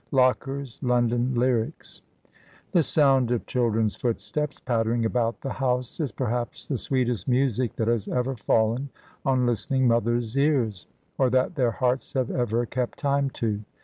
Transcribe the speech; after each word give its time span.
Locker's 0.11 0.79
^^ 0.79 0.81
Loudon 0.89 1.35
Lyrics, 1.35 2.01
^^ 2.27 2.29
The 2.71 2.81
sound 2.81 3.29
of 3.29 3.45
children's 3.45 3.93
footsteps 3.93 4.59
pattering 4.59 5.05
about 5.05 5.41
the 5.41 5.51
house 5.53 5.99
is 5.99 6.11
perhaps 6.11 6.65
the 6.65 6.79
sweetest 6.79 7.27
music 7.27 7.75
that 7.75 7.87
has 7.87 8.07
ever 8.07 8.35
fallen 8.35 8.89
on 9.23 9.45
listening 9.45 9.87
mothers' 9.87 10.35
ears, 10.35 10.87
or 11.19 11.29
that 11.29 11.53
their 11.53 11.69
hearts 11.69 12.13
have 12.13 12.31
ever 12.31 12.65
kept 12.65 12.97
time 12.97 13.29
to. 13.29 13.61